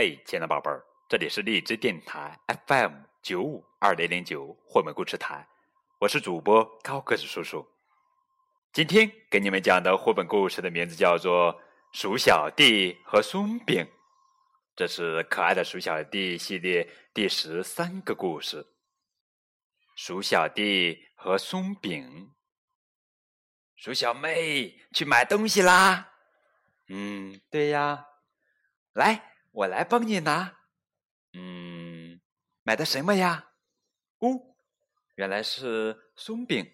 [0.00, 5.44] 嘿，亲爱的宝贝儿，这里是荔枝电台 FM 九五二零零九绘本故事台，
[5.98, 7.66] 我是主播高个子叔叔。
[8.72, 11.52] 今天给你们讲的绘本故事的名字叫做
[11.90, 13.84] 《鼠小弟和松饼》，
[14.76, 18.64] 这是可爱的鼠小弟系列第十三个故事。
[19.96, 22.32] 鼠小弟和松饼，
[23.74, 26.12] 鼠小妹去买东西啦。
[26.86, 28.06] 嗯，对呀，
[28.92, 29.27] 来。
[29.58, 30.56] 我来帮你拿，
[31.32, 32.20] 嗯，
[32.62, 33.50] 买的什么呀？
[34.18, 34.28] 哦，
[35.16, 36.64] 原来是松饼。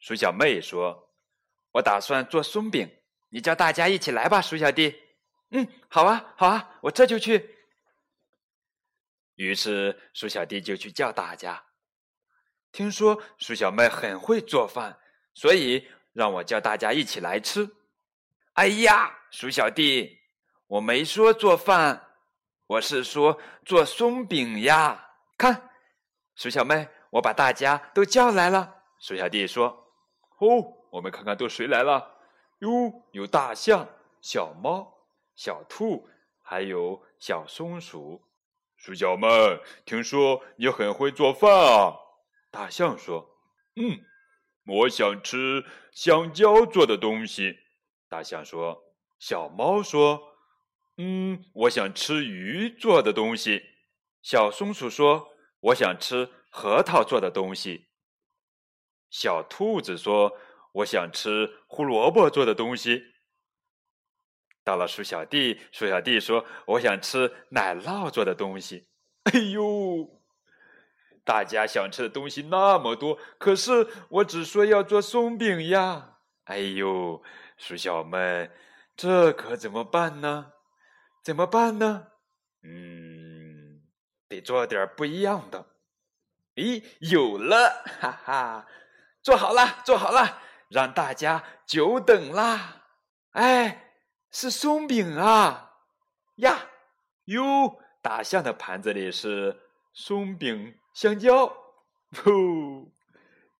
[0.00, 1.12] 鼠小妹说
[1.70, 2.90] ：“我打算做松饼，
[3.28, 5.00] 你叫大家一起来吧。”鼠小弟，
[5.50, 7.56] 嗯，好啊，好啊，我这就去。
[9.36, 11.66] 于是鼠小弟就去叫大家。
[12.72, 14.98] 听说鼠小妹很会做饭，
[15.34, 17.70] 所以让我叫大家一起来吃。
[18.54, 20.18] 哎呀，鼠小弟。
[20.66, 22.07] 我没说做饭，
[22.68, 25.12] 我是说做松饼呀。
[25.38, 25.70] 看，
[26.34, 28.82] 鼠小妹，我把大家都叫来了。
[29.00, 29.68] 鼠小弟说
[30.38, 30.46] ：“哦，
[30.90, 32.16] 我们看看都谁来了？
[32.58, 32.68] 哟，
[33.12, 33.88] 有大象、
[34.20, 36.06] 小猫、小兔，
[36.42, 38.22] 还有小松鼠。”
[38.76, 39.26] 鼠小妹，
[39.86, 41.96] 听说你很会做饭啊？
[42.50, 43.30] 大象说
[43.80, 43.98] ：“嗯，
[44.66, 47.56] 我想吃香蕉做的东西。”
[48.10, 48.84] 大象说。
[49.18, 50.27] 小猫说。
[50.98, 53.62] 嗯，我想吃鱼做的东西。
[54.20, 55.28] 小松鼠说
[55.60, 57.86] ：“我想吃核桃做的东西。”
[59.08, 60.36] 小兔子说
[60.74, 63.00] ：“我想吃胡萝卜做的东西。”
[64.64, 68.88] 到了鼠小弟，鼠小弟说：“我想吃奶酪做的东西。”
[69.32, 70.20] 哎呦，
[71.24, 76.18] 大家想吃的东西那么多，可是我只说要做松饼呀！
[76.44, 77.22] 哎呦，
[77.56, 78.50] 鼠小妹，
[78.96, 80.52] 这可怎么办呢？
[81.28, 82.06] 怎么办呢？
[82.62, 83.82] 嗯，
[84.28, 85.66] 得做点不一样的。
[86.54, 88.66] 咦，有了， 哈哈，
[89.22, 90.40] 做好了，做好了，
[90.70, 92.86] 让大家久等啦！
[93.32, 93.92] 哎，
[94.30, 95.74] 是松饼啊！
[96.36, 96.70] 呀，
[97.26, 99.60] 哟，大象的盘子里是
[99.92, 101.54] 松饼、香蕉，
[102.10, 102.90] 噗，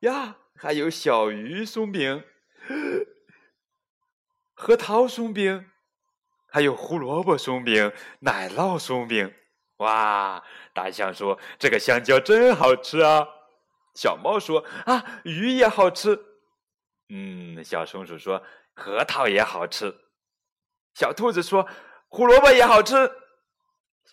[0.00, 2.24] 呀，还有小鱼松饼、
[4.52, 5.68] 核桃松饼。
[6.52, 7.90] 还有胡萝卜松饼、
[8.20, 9.34] 奶酪松饼，
[9.78, 10.42] 哇！
[10.74, 13.26] 大象说：“这个香蕉真好吃啊！”
[13.96, 16.18] 小猫说：“啊，鱼也好吃。”
[17.08, 18.42] 嗯，小松鼠说
[18.76, 19.94] ：“核桃也好吃。”
[20.94, 21.66] 小兔子说
[22.08, 23.10] ：“胡萝卜也好吃。”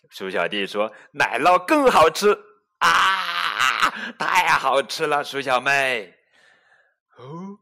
[0.08, 2.32] 鼠小弟说：“奶酪更好吃
[2.78, 3.90] 啊！
[4.18, 6.14] 太好吃了，鼠小妹。”
[7.18, 7.58] 哦，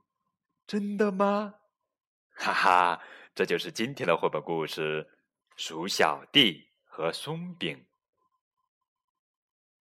[0.68, 1.54] 真的吗？
[2.36, 3.00] 哈哈。
[3.38, 5.04] 这就是今天的绘本故事
[5.54, 7.76] 《鼠小弟和松饼》。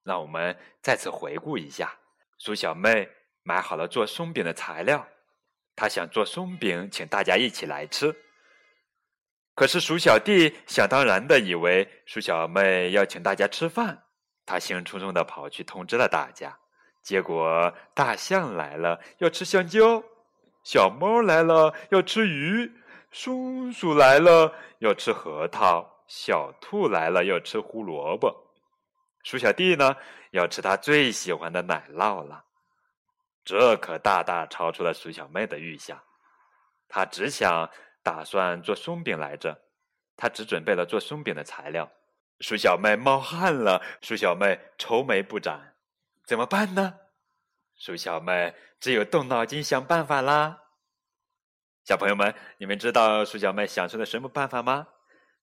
[0.02, 1.98] 让我们再次回顾一下：
[2.36, 3.08] 鼠小妹
[3.42, 5.08] 买好了做松饼的材料，
[5.74, 8.14] 她想做松饼，请大家一起来吃。
[9.54, 14.04] 可是鼠小弟想当然的以为鼠小妹要请大家吃饭，
[14.44, 16.58] 他兴冲冲的跑去通知了大家。
[17.00, 20.04] 结果大象来了要吃香蕉，
[20.62, 22.70] 小猫来了要吃鱼。
[23.18, 28.30] 松鼠来了要吃核桃，小兔来了要吃胡萝卜，
[29.22, 29.96] 鼠小弟呢
[30.32, 32.44] 要吃他最喜欢的奶酪了。
[33.42, 35.98] 这可大大超出了鼠小妹的预想，
[36.88, 37.70] 他只想
[38.02, 39.58] 打算做松饼来着，
[40.14, 41.90] 他只准备了做松饼的材料。
[42.40, 45.74] 鼠小妹冒汗了，鼠小妹愁眉不展，
[46.26, 46.92] 怎么办呢？
[47.78, 50.64] 鼠小妹只有动脑筋想办法啦。
[51.86, 54.88] 小朋友们，你们知道鼠小妹想出了什么办法吗？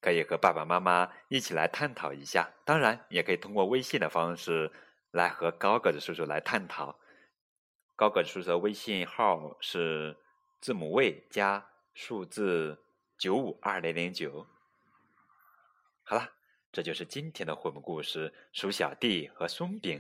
[0.02, 2.52] 可以和爸爸妈妈一起来探讨一下。
[2.66, 4.70] 当然，也可以通过微信的方式
[5.12, 7.00] 来和高个子叔叔来探讨。
[7.96, 10.18] 高个子叔叔的微信号是
[10.60, 12.78] 字母 V 加数字
[13.18, 14.46] 九五二零零九。
[16.04, 16.30] 好了，
[16.74, 19.98] 这就是今天的绘本故事《鼠小弟和松饼》。